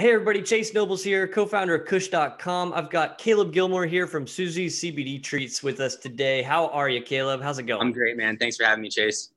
[0.00, 2.72] Hey everybody, Chase Nobles here, co-founder of Kush.com.
[2.72, 6.40] I've got Caleb Gilmore here from Suzie's CBD Treats with us today.
[6.40, 7.42] How are you, Caleb?
[7.42, 7.80] How's it going?
[7.80, 8.36] I'm great, man.
[8.36, 9.32] Thanks for having me, Chase.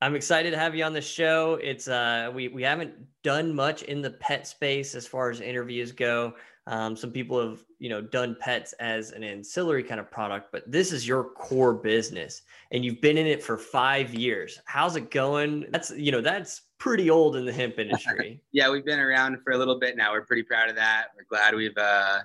[0.00, 1.60] I'm excited to have you on the show.
[1.62, 5.92] It's uh we we haven't done much in the pet space as far as interviews
[5.92, 6.34] go.
[6.68, 10.70] Um, some people have you know done pets as an ancillary kind of product, but
[10.70, 14.60] this is your core business, and you've been in it for five years.
[14.66, 15.66] How's it going?
[15.70, 18.40] That's you know that's pretty old in the hemp industry.
[18.52, 20.12] yeah, we've been around for a little bit now.
[20.12, 21.08] We're pretty proud of that.
[21.16, 22.20] We're glad we've uh,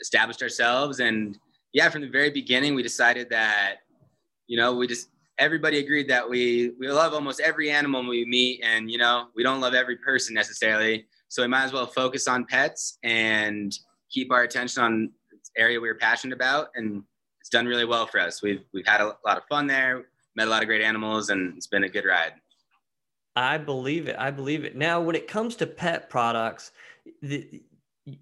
[0.00, 1.00] established ourselves.
[1.00, 1.38] And
[1.72, 3.76] yeah, from the very beginning, we decided that,
[4.46, 5.08] you know, we just,
[5.38, 8.60] everybody agreed that we, we love almost every animal we meet.
[8.62, 11.06] And, you know, we don't love every person necessarily.
[11.32, 13.74] So we might as well focus on pets and
[14.10, 15.10] keep our attention on
[15.56, 16.68] area we are passionate about.
[16.74, 17.04] And
[17.40, 18.42] it's done really well for us.
[18.42, 20.04] We've, we've had a lot of fun there,
[20.36, 22.34] met a lot of great animals, and it's been a good ride.
[23.34, 24.16] I believe it.
[24.18, 24.76] I believe it.
[24.76, 26.72] Now, when it comes to pet products,
[27.22, 27.62] the,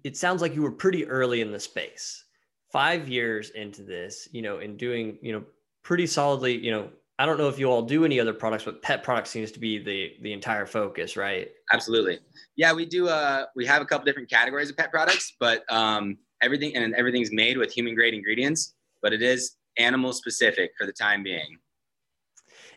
[0.05, 2.23] it sounds like you were pretty early in the space.
[2.71, 5.43] Five years into this, you know, and doing, you know,
[5.83, 6.89] pretty solidly, you know,
[7.21, 9.59] I don't know if you all do any other products, but pet products seems to
[9.59, 11.49] be the the entire focus, right?
[11.71, 12.17] Absolutely.
[12.55, 13.09] Yeah, we do.
[13.09, 17.31] Uh, we have a couple different categories of pet products, but um, everything and everything's
[17.31, 21.59] made with human grade ingredients, but it is animal specific for the time being.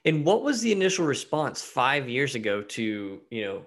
[0.04, 3.62] And what was the initial response five years ago to, you know,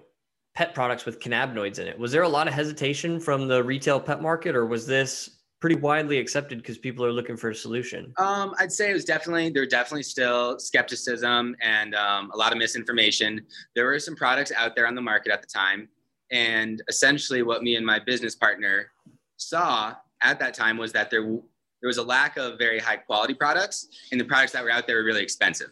[0.54, 1.98] pet products with cannabinoids in it?
[1.98, 5.76] Was there a lot of hesitation from the retail pet market or was this pretty
[5.76, 8.12] widely accepted because people are looking for a solution?
[8.16, 12.58] Um, I'd say it was definitely, there definitely still skepticism and um, a lot of
[12.58, 13.44] misinformation.
[13.74, 15.88] There were some products out there on the market at the time.
[16.30, 18.90] And essentially what me and my business partner
[19.36, 23.34] saw at that time was that there, there was a lack of very high quality
[23.34, 25.70] products and the products that were out there were really expensive.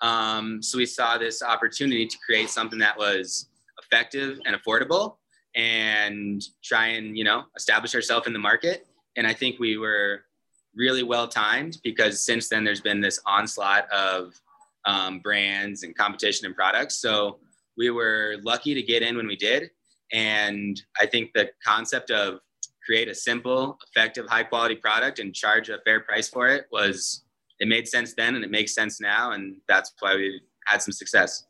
[0.00, 3.48] Um, so we saw this opportunity to create something that was
[3.82, 5.16] effective and affordable
[5.54, 8.87] and try and, you know, establish ourselves in the market.
[9.18, 10.22] And I think we were
[10.76, 14.40] really well timed because since then there's been this onslaught of
[14.86, 16.94] um, brands and competition and products.
[17.00, 17.40] So
[17.76, 19.70] we were lucky to get in when we did.
[20.12, 22.40] And I think the concept of
[22.86, 27.24] create a simple, effective, high quality product and charge a fair price for it was
[27.58, 29.32] it made sense then and it makes sense now.
[29.32, 31.44] And that's why we had some success.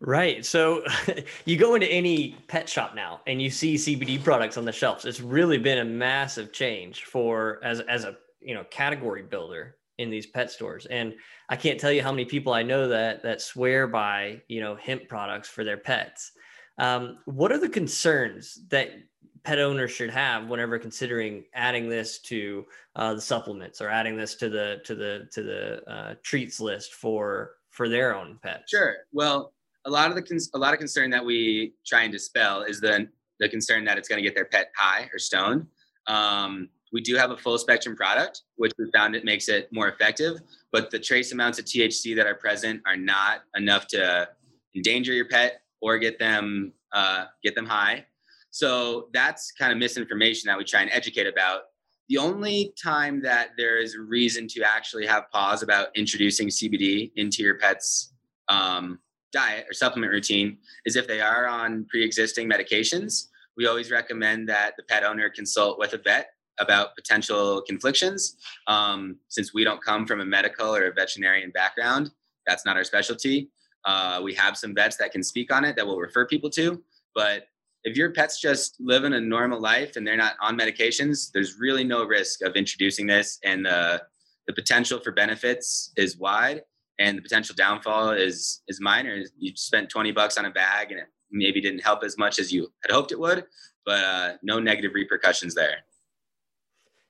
[0.00, 0.44] Right.
[0.46, 0.82] So
[1.44, 5.04] you go into any pet shop now and you see CBD products on the shelves.
[5.04, 10.08] It's really been a massive change for as as a you know category builder in
[10.08, 10.86] these pet stores.
[10.86, 11.14] And
[11.50, 14.74] I can't tell you how many people I know that that swear by you know
[14.74, 16.32] hemp products for their pets.
[16.78, 18.92] Um, what are the concerns that
[19.44, 22.64] pet owners should have whenever considering adding this to
[22.96, 26.94] uh, the supplements or adding this to the to the to the uh, treats list
[26.94, 29.52] for for their own pet sure well
[29.86, 33.08] a lot of the a lot of concern that we try and dispel is the
[33.38, 35.66] the concern that it's going to get their pet high or stoned
[36.06, 39.88] um, we do have a full spectrum product which we found it makes it more
[39.88, 40.40] effective
[40.72, 44.28] but the trace amounts of thc that are present are not enough to
[44.76, 48.04] endanger your pet or get them uh, get them high
[48.50, 51.62] so that's kind of misinformation that we try and educate about.
[52.08, 57.12] The only time that there is a reason to actually have pause about introducing CBD
[57.14, 58.12] into your pet's
[58.48, 58.98] um,
[59.32, 63.28] diet or supplement routine is if they are on pre-existing medications.
[63.56, 68.36] We always recommend that the pet owner consult with a vet about potential conflictions.
[68.66, 72.10] Um, since we don't come from a medical or a veterinarian background,
[72.46, 73.50] that's not our specialty.
[73.84, 76.82] Uh, we have some vets that can speak on it that we'll refer people to,
[77.14, 77.46] but
[77.82, 81.82] if your pet's just living a normal life and they're not on medications, there's really
[81.82, 83.38] no risk of introducing this.
[83.42, 84.02] And the,
[84.46, 86.62] the potential for benefits is wide
[87.00, 89.24] and the potential downfall is, is minor.
[89.38, 92.52] You spent 20 bucks on a bag and it maybe didn't help as much as
[92.52, 93.44] you had hoped it would,
[93.84, 95.78] but uh, no negative repercussions there.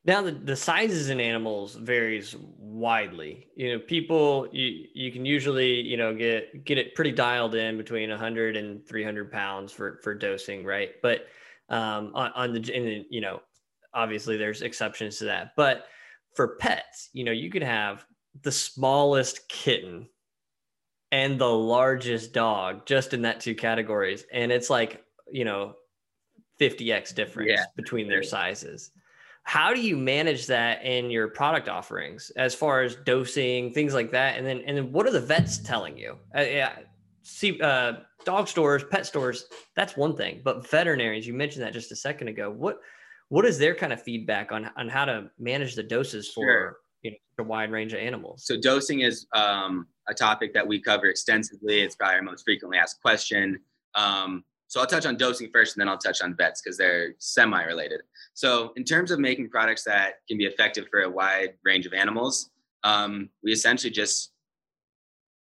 [0.04, 3.48] Now the, the sizes in animals varies widely.
[3.54, 7.76] You know, people you you can usually you know get get it pretty dialed in
[7.76, 10.92] between 100 and 300 pounds for for dosing, right?
[11.02, 11.26] But
[11.68, 13.40] um, on, on the in you know
[13.92, 15.84] obviously there's exceptions to that, but
[16.34, 18.06] for pets, you know, you could have
[18.42, 20.08] the smallest kitten
[21.12, 25.74] and the largest dog just in that two categories, and it's like you know
[26.60, 27.64] 50x difference yeah.
[27.76, 28.90] between their sizes.
[29.42, 34.10] How do you manage that in your product offerings as far as dosing things like
[34.12, 34.36] that?
[34.36, 36.18] And then and then what are the vets telling you?
[36.36, 36.72] Uh, yeah
[37.22, 37.94] see uh,
[38.24, 39.46] dog stores pet stores
[39.76, 40.40] that's one thing.
[40.44, 42.50] But veterinarians you mentioned that just a second ago.
[42.50, 42.78] What
[43.28, 46.76] what is their kind of feedback on on how to manage the doses for sure.
[47.02, 50.80] You know a wide range of animals so dosing is um, a topic that we
[50.80, 53.58] cover extensively it's probably our most frequently asked question
[53.94, 57.16] um, so I'll touch on dosing first, and then I'll touch on vets because they're
[57.18, 58.02] semi-related.
[58.34, 61.92] So in terms of making products that can be effective for a wide range of
[61.92, 62.50] animals,
[62.84, 64.30] um, we essentially just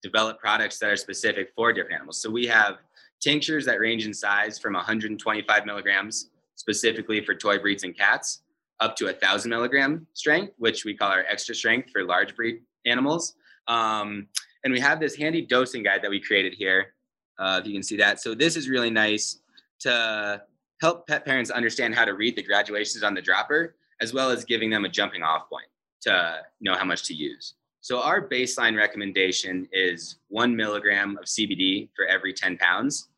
[0.02, 2.20] develop products that are specific for different animals.
[2.20, 2.76] So we have
[3.18, 8.42] tinctures that range in size from 125 milligrams specifically for toy breeds and cats
[8.80, 12.60] up to a thousand milligram strength, which we call our extra strength for large breed
[12.86, 13.34] animals.
[13.68, 14.28] Um,
[14.64, 16.94] and we have this handy dosing guide that we created here.
[17.38, 18.20] Uh, if you can see that.
[18.20, 19.40] So this is really nice
[19.80, 20.42] to
[20.80, 24.44] help pet parents understand how to read the graduations on the dropper, as well as
[24.44, 25.66] giving them a jumping off point
[26.02, 27.54] to know how much to use.
[27.80, 33.08] So our baseline recommendation is one milligram of CBD for every 10 pounds.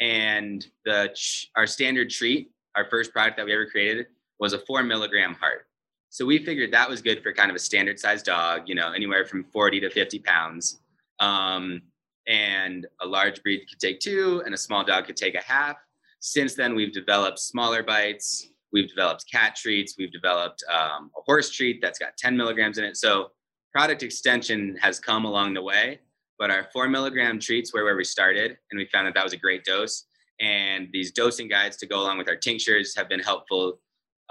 [0.00, 1.10] And the
[1.56, 4.06] our standard treat, our first product that we ever created,
[4.40, 5.66] was a four milligram heart.
[6.08, 8.92] So we figured that was good for kind of a standard sized dog, you know,
[8.92, 10.80] anywhere from 40 to 50 pounds.
[11.20, 11.82] Um,
[12.26, 15.76] and a large breed could take two, and a small dog could take a half.
[16.20, 18.48] Since then, we've developed smaller bites.
[18.72, 19.94] We've developed cat treats.
[19.98, 22.96] We've developed um, a horse treat that's got 10 milligrams in it.
[22.96, 23.30] So
[23.72, 26.00] product extension has come along the way.
[26.38, 29.32] But our four milligram treats were where we started, and we found that that was
[29.32, 30.06] a great dose.
[30.40, 33.78] And these dosing guides to go along with our tinctures have been helpful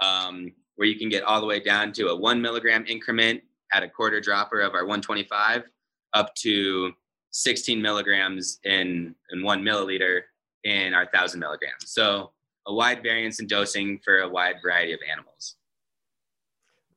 [0.00, 3.42] um, where you can get all the way down to a one milligram increment
[3.72, 5.64] at a quarter dropper of our 125
[6.14, 6.92] up to
[7.32, 10.22] 16 milligrams in, in one milliliter
[10.64, 11.84] in our thousand milligrams.
[11.86, 12.32] So
[12.66, 15.56] a wide variance in dosing for a wide variety of animals.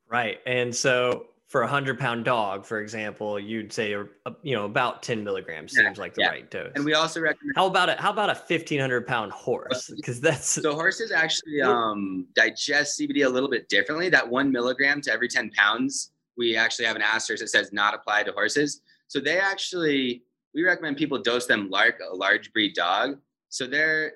[0.07, 0.39] Right.
[0.45, 5.03] And so for a hundred pound dog, for example, you'd say, uh, you know, about
[5.03, 6.29] 10 milligrams seems like the yeah.
[6.29, 6.71] right dose.
[6.73, 7.53] And we also recommend.
[7.55, 9.91] How about a How about a 1500 pound horse?
[9.95, 14.09] Because that's so horses actually um, digest CBD a little bit differently.
[14.09, 17.93] That one milligram to every 10 pounds, we actually have an asterisk that says not
[17.93, 18.81] applied to horses.
[19.07, 20.23] So they actually,
[20.55, 23.19] we recommend people dose them like a large breed dog.
[23.49, 24.13] So their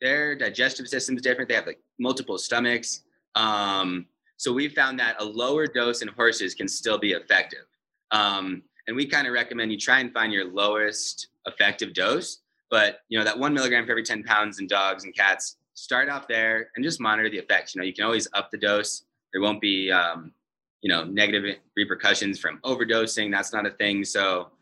[0.00, 1.50] their digestive system is different.
[1.50, 3.02] They have like multiple stomachs.
[3.34, 4.06] Um,
[4.40, 7.66] so we found that a lower dose in horses can still be effective.
[8.10, 12.38] Um, and we kind of recommend you try and find your lowest effective dose.
[12.70, 15.58] But you know that one milligram for every 10 pounds in dogs and cats.
[15.74, 17.74] Start off there and just monitor the effects.
[17.74, 19.02] You know you can always up the dose.
[19.34, 20.32] There won't be um,
[20.80, 23.30] you know negative repercussions from overdosing.
[23.30, 24.04] That's not a thing.
[24.04, 24.52] So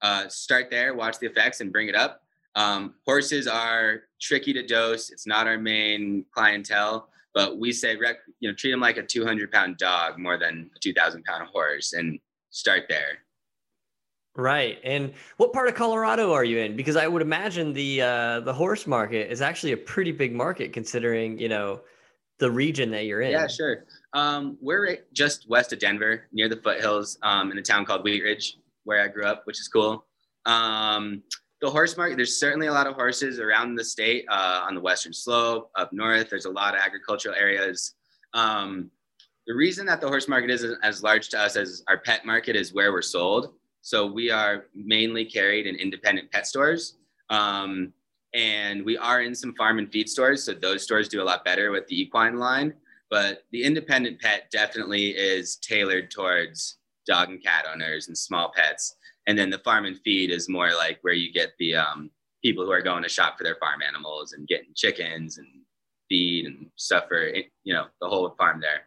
[0.00, 2.22] uh, start there, watch the effects, and bring it up.
[2.54, 5.10] Um, horses are tricky to dose.
[5.10, 7.94] It's not our main clientele but we say
[8.40, 11.92] you know treat them like a 200 pound dog more than a 2000 pound horse
[11.92, 12.18] and
[12.50, 13.18] start there.
[14.34, 14.78] Right.
[14.82, 16.76] And what part of colorado are you in?
[16.76, 20.72] Because i would imagine the uh, the horse market is actually a pretty big market
[20.72, 21.82] considering you know
[22.38, 23.32] the region that you're in.
[23.32, 23.84] Yeah sure.
[24.14, 28.02] Um, we're right just west of denver near the foothills um, in a town called
[28.02, 30.06] wheat ridge where i grew up which is cool.
[30.46, 31.22] Um,
[31.60, 34.80] the horse market, there's certainly a lot of horses around the state uh, on the
[34.80, 36.28] western slope, up north.
[36.28, 37.94] There's a lot of agricultural areas.
[38.34, 38.90] Um,
[39.46, 42.56] the reason that the horse market isn't as large to us as our pet market
[42.56, 43.54] is where we're sold.
[43.80, 46.98] So we are mainly carried in independent pet stores.
[47.30, 47.92] Um,
[48.34, 50.44] and we are in some farm and feed stores.
[50.44, 52.74] So those stores do a lot better with the equine line.
[53.08, 58.96] But the independent pet definitely is tailored towards dog and cat owners and small pets
[59.26, 62.10] and then the farm and feed is more like where you get the um,
[62.42, 65.48] people who are going to shop for their farm animals and getting chickens and
[66.08, 67.28] feed and stuff for
[67.64, 68.82] you know the whole farm there.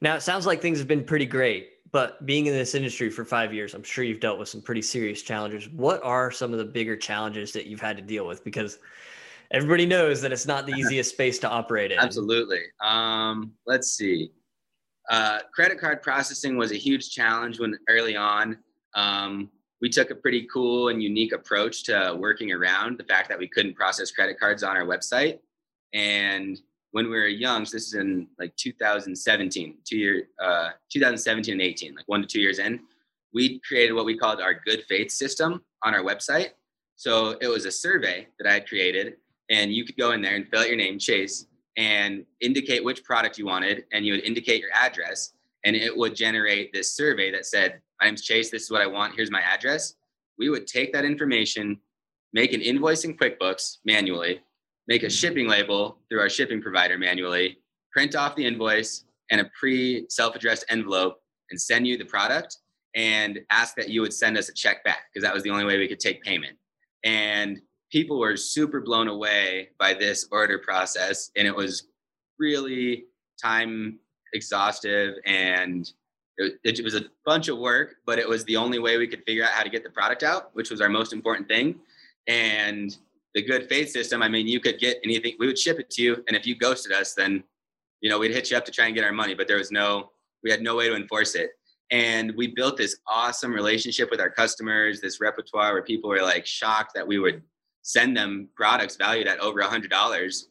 [0.00, 3.24] Now it sounds like things have been pretty great but being in this industry for
[3.24, 5.68] five years i'm sure you've dealt with some pretty serious challenges.
[5.70, 8.44] What are some of the bigger challenges that you've had to deal with?
[8.44, 8.78] Because
[9.50, 11.98] everybody knows that it's not the easiest space to operate in.
[11.98, 12.62] Absolutely.
[12.80, 14.30] Um, let's see.
[15.10, 18.56] Uh, credit card processing was a huge challenge when early on
[18.94, 23.38] um, we took a pretty cool and unique approach to working around the fact that
[23.38, 25.38] we couldn't process credit cards on our website.
[25.94, 26.60] And
[26.92, 31.62] when we were young, so this is in like 2017, two year, uh, 2017 and
[31.62, 32.80] 18, like one to two years in,
[33.32, 36.50] we created what we called our good faith system on our website.
[36.96, 39.14] So it was a survey that I had created,
[39.48, 43.04] and you could go in there and fill out your name, Chase, and indicate which
[43.04, 45.32] product you wanted, and you would indicate your address,
[45.64, 48.50] and it would generate this survey that said, my name's Chase.
[48.50, 49.14] This is what I want.
[49.14, 49.94] Here's my address.
[50.38, 51.78] We would take that information,
[52.32, 54.40] make an invoice in QuickBooks manually,
[54.88, 55.12] make a mm-hmm.
[55.12, 57.58] shipping label through our shipping provider manually,
[57.92, 62.58] print off the invoice and a pre self addressed envelope and send you the product
[62.94, 65.64] and ask that you would send us a check back because that was the only
[65.64, 66.56] way we could take payment.
[67.04, 71.30] And people were super blown away by this order process.
[71.36, 71.88] And it was
[72.38, 73.04] really
[73.40, 73.98] time
[74.32, 75.92] exhaustive and
[76.38, 79.22] it, it was a bunch of work, but it was the only way we could
[79.24, 81.78] figure out how to get the product out, which was our most important thing.
[82.26, 82.96] And
[83.34, 86.02] the good faith system, I mean, you could get anything, we would ship it to
[86.02, 86.24] you.
[86.26, 87.44] And if you ghosted us, then,
[88.00, 89.70] you know, we'd hit you up to try and get our money, but there was
[89.70, 90.10] no,
[90.42, 91.50] we had no way to enforce it.
[91.90, 96.46] And we built this awesome relationship with our customers, this repertoire where people were like
[96.46, 97.42] shocked that we would
[97.82, 100.48] send them products valued at over a hundred dollars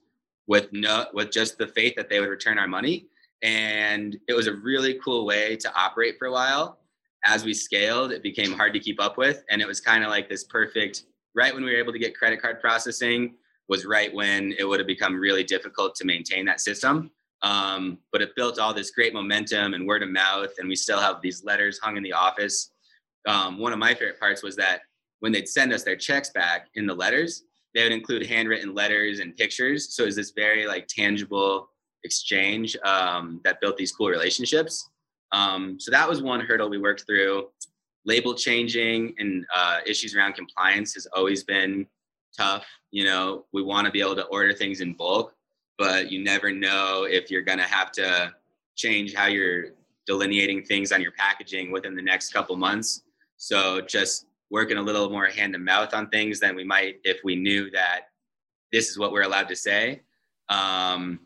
[0.48, 3.06] with no with just the faith that they would return our money.
[3.42, 6.80] And it was a really cool way to operate for a while.
[7.26, 9.44] As we scaled, it became hard to keep up with.
[9.50, 11.04] And it was kind of like this perfect,
[11.36, 13.36] right when we were able to get credit card processing,
[13.68, 17.12] was right when it would have become really difficult to maintain that system.
[17.42, 21.00] Um, but it built all this great momentum and word of mouth, and we still
[21.00, 22.72] have these letters hung in the office.
[23.28, 24.82] Um, one of my favorite parts was that
[25.20, 27.44] when they'd send us their checks back in the letters,
[27.74, 29.94] they would include handwritten letters and pictures.
[29.94, 31.70] So it was this very like tangible
[32.04, 34.90] exchange um, that built these cool relationships.
[35.32, 37.50] Um, so that was one hurdle we worked through.
[38.06, 41.86] Label changing and uh, issues around compliance has always been
[42.36, 42.66] tough.
[42.92, 45.36] You know, we want to be able to order things in bulk,
[45.78, 48.34] but you never know if you're going to have to
[48.76, 49.72] change how you're
[50.08, 53.04] delineating things on your packaging within the next couple months.
[53.38, 57.20] So just working a little more hand to mouth on things than we might if
[57.24, 58.10] we knew that
[58.72, 60.02] this is what we're allowed to say.
[60.50, 61.20] Um,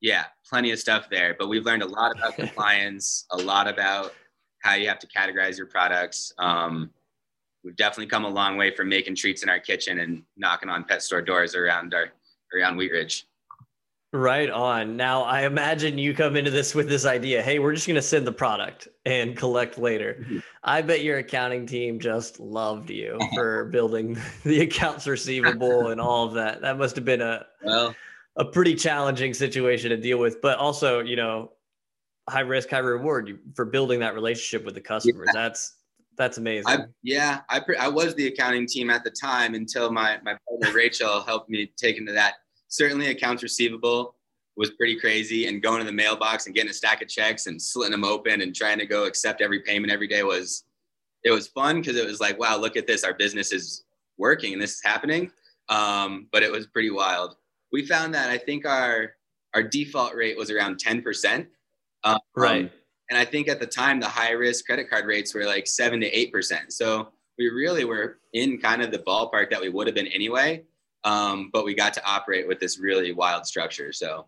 [0.00, 1.34] yeah, plenty of stuff there.
[1.38, 4.14] But we've learned a lot about compliance, a lot about
[4.60, 6.32] how you have to categorize your products.
[6.38, 6.90] Um,
[7.64, 10.84] we've definitely come a long way from making treats in our kitchen and knocking on
[10.84, 12.10] pet store doors around our
[12.54, 13.26] around Wheat Ridge.
[14.12, 14.96] Right on.
[14.96, 18.02] Now, I imagine you come into this with this idea hey, we're just going to
[18.02, 20.18] send the product and collect later.
[20.20, 20.38] Mm-hmm.
[20.62, 26.24] I bet your accounting team just loved you for building the accounts receivable and all
[26.24, 26.62] of that.
[26.62, 27.94] That must have been a, well,
[28.38, 31.52] a pretty challenging situation to deal with, but also, you know,
[32.28, 35.28] high risk, high reward for building that relationship with the customers.
[35.34, 35.42] Yeah.
[35.42, 35.74] That's
[36.18, 36.66] that's amazing.
[36.66, 40.74] I, yeah, I, I was the accounting team at the time until my my partner
[40.74, 42.34] Rachel helped me take into that
[42.68, 44.14] certainly accounts receivable
[44.56, 47.60] was pretty crazy and going to the mailbox and getting a stack of checks and
[47.60, 50.64] slitting them open and trying to go accept every payment every day was
[51.24, 53.84] it was fun because it was like wow look at this our business is
[54.18, 55.30] working and this is happening
[55.68, 57.36] um, but it was pretty wild
[57.72, 59.12] we found that i think our
[59.54, 61.46] our default rate was around 10%
[62.04, 62.70] um, right.
[63.10, 66.00] and i think at the time the high risk credit card rates were like 7
[66.00, 67.08] to 8% so
[67.38, 70.64] we really were in kind of the ballpark that we would have been anyway.
[71.04, 73.92] Um, but we got to operate with this really wild structure.
[73.92, 74.26] So,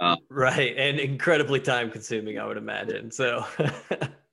[0.00, 3.10] um, right, and incredibly time consuming, I would imagine.
[3.10, 3.44] So,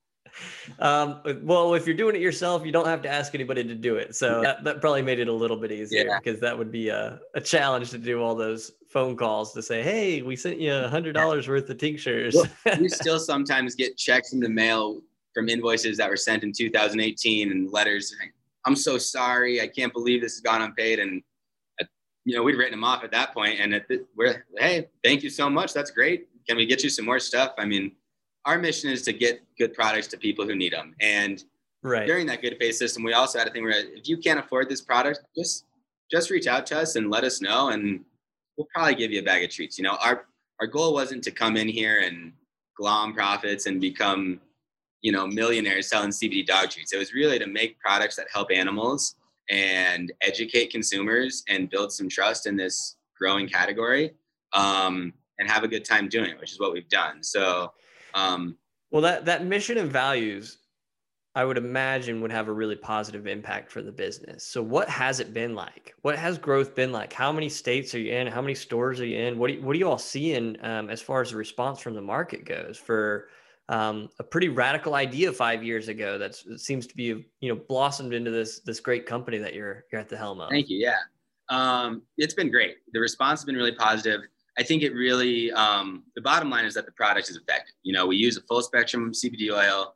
[0.79, 3.95] um, well, if you're doing it yourself, you don't have to ask anybody to do
[3.95, 4.15] it.
[4.15, 6.19] So that, that probably made it a little bit easier yeah.
[6.19, 9.81] because that would be a, a challenge to do all those phone calls to say,
[9.81, 13.97] "Hey, we sent you a hundred dollars worth of tinctures." well, we still sometimes get
[13.97, 15.01] checks in the mail
[15.33, 18.15] from invoices that were sent in 2018 and letters.
[18.65, 19.61] I'm so sorry.
[19.61, 20.99] I can't believe this has gone unpaid.
[20.99, 21.21] And
[22.25, 25.21] you know, we'd written them off at that point, and at the, we're, hey, thank
[25.21, 25.73] you so much.
[25.73, 26.27] That's great.
[26.47, 27.53] Can we get you some more stuff?
[27.57, 27.91] I mean,
[28.45, 30.95] our mission is to get good products to people who need them.
[31.01, 31.43] And
[31.83, 32.05] right.
[32.05, 34.69] during that good faith system, we also had a thing where if you can't afford
[34.69, 35.65] this product, just
[36.11, 38.01] just reach out to us and let us know, and
[38.57, 39.77] we'll probably give you a bag of treats.
[39.77, 40.25] You know, our
[40.61, 42.31] our goal wasn't to come in here and
[42.77, 44.39] glom profits and become,
[45.01, 46.93] you know, millionaires selling CBD dog treats.
[46.93, 49.15] It was really to make products that help animals
[49.49, 54.13] and educate consumers and build some trust in this growing category
[54.53, 57.21] um, and have a good time doing it, which is what we've done.
[57.23, 57.71] So,
[58.15, 58.57] um,
[58.91, 60.57] well, that that mission and values,
[61.35, 64.47] I would imagine, would have a really positive impact for the business.
[64.47, 65.93] So, what has it been like?
[66.01, 67.11] What has growth been like?
[67.11, 68.27] How many states are you in?
[68.27, 69.37] How many stores are you in?
[69.37, 71.93] What do you, what are you all seeing um, as far as the response from
[71.93, 73.27] the market goes for
[73.67, 78.13] um, a pretty radical idea five years ago that seems to be you know blossomed
[78.13, 80.49] into this this great company that you're you're at the helm of.
[80.49, 80.77] Thank you.
[80.77, 80.99] Yeah,
[81.49, 82.77] um, it's been great.
[82.93, 84.21] The response has been really positive.
[84.57, 87.75] I think it really um, the bottom line is that the product is effective.
[87.83, 89.95] You know, we use a full spectrum CBD oil,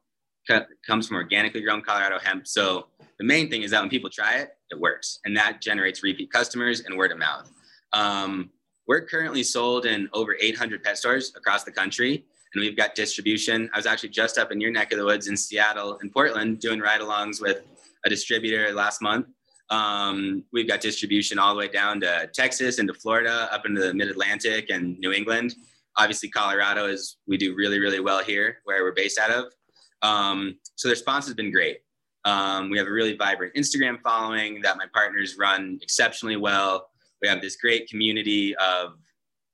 [0.86, 2.48] comes from organically grown Colorado hemp.
[2.48, 2.88] So
[3.20, 6.32] the main thing is that when people try it, it works, and that generates repeat
[6.32, 7.50] customers and word of mouth.
[7.94, 8.50] Um,
[8.88, 13.70] we're currently sold in over 800 pet stores across the country and we've got distribution.
[13.74, 16.60] I was actually just up in your neck of the woods in Seattle and Portland
[16.60, 17.62] doing ride alongs with
[18.06, 19.28] a distributor last month.
[19.70, 23.82] Um, we've got distribution all the way down to Texas and to Florida, up into
[23.82, 25.56] the mid Atlantic and New England.
[25.98, 29.46] Obviously, Colorado is, we do really, really well here where we're based out of.
[30.02, 31.80] Um, so the response has been great.
[32.26, 36.90] Um, we have a really vibrant Instagram following that my partners run exceptionally well.
[37.22, 38.94] We have this great community of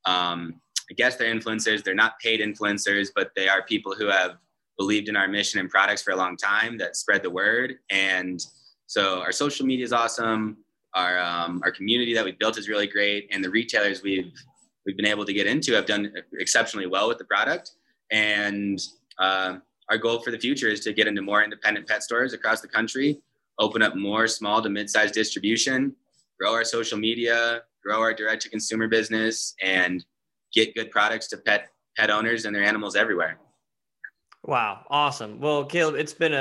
[0.05, 1.83] um, I guess they're influencers.
[1.83, 4.37] They're not paid influencers, but they are people who have
[4.77, 7.75] believed in our mission and products for a long time that spread the word.
[7.89, 8.39] And
[8.87, 10.57] so our social media is awesome.
[10.95, 14.31] our um, our community that we built is really great, and the retailers we've
[14.85, 17.71] we've been able to get into have done exceptionally well with the product.
[18.11, 18.79] And
[19.19, 19.57] uh,
[19.89, 22.67] our goal for the future is to get into more independent pet stores across the
[22.67, 23.19] country,
[23.59, 25.95] open up more small to mid-sized distribution,
[26.39, 30.05] grow our social media, grow our direct-to-consumer business, and
[30.53, 33.39] get good products to pet pet owners and their animals everywhere.
[34.43, 35.39] Wow, awesome.
[35.39, 36.37] Well, Caleb, it's been a,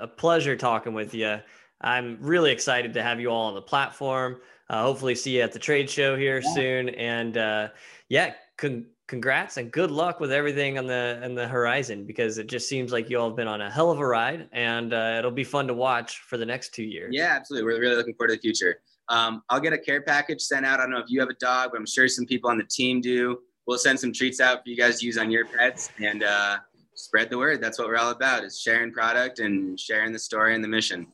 [0.00, 1.38] a, a pleasure talking with you.
[1.80, 4.40] I'm really excited to have you all on the platform.
[4.68, 6.54] Uh, hopefully, see you at the trade show here yeah.
[6.54, 6.88] soon.
[6.90, 7.68] And uh,
[8.08, 12.46] yeah, con- congrats and good luck with everything on the on the horizon because it
[12.46, 15.16] just seems like you all have been on a hell of a ride, and uh,
[15.18, 17.10] it'll be fun to watch for the next two years.
[17.12, 17.64] Yeah, absolutely.
[17.64, 18.80] We're really looking forward to the future.
[19.08, 20.78] Um, I'll get a care package sent out.
[20.78, 22.64] I don't know if you have a dog, but I'm sure some people on the
[22.64, 23.40] team do.
[23.66, 26.58] We'll send some treats out for you guys to use on your pets and uh,
[26.94, 27.60] spread the word.
[27.60, 31.08] That's what we're all about: is sharing product and sharing the story and the mission.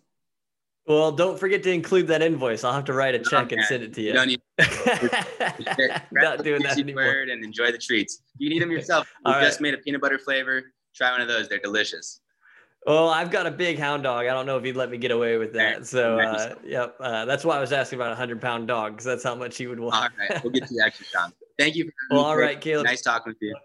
[0.86, 2.62] Well, don't forget to include that invoice.
[2.62, 4.12] I'll have to write a check and send it to you.
[4.12, 4.40] don't need
[6.12, 7.26] Not doing that anymore.
[7.28, 8.22] And enjoy the treats.
[8.38, 9.12] You need them yourself.
[9.24, 10.72] We just made a peanut butter flavor.
[10.94, 11.48] Try one of those.
[11.48, 12.20] They're delicious.
[12.86, 14.26] Well, I've got a big hound dog.
[14.26, 15.86] I don't know if he'd let me get away with that.
[15.88, 16.94] So, uh, yep.
[17.00, 19.56] Uh, that's why I was asking about a hundred pound dog because that's how much
[19.56, 19.96] he would want.
[19.96, 21.32] All right, we'll get to the action, Sean.
[21.58, 21.90] Thank you.
[22.10, 22.86] well, all right, Caleb.
[22.86, 23.56] Nice talking with you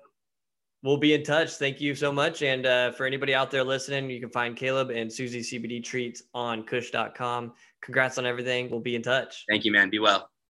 [0.84, 1.52] we'll be in touch.
[1.52, 2.42] Thank you so much.
[2.42, 6.24] And uh, for anybody out there listening, you can find Caleb and Suzie CBD treats
[6.34, 7.54] on kush.com.
[7.82, 8.70] Congrats on everything.
[8.70, 9.46] We'll be in touch.
[9.50, 9.90] Thank you, man.
[9.90, 10.31] Be well.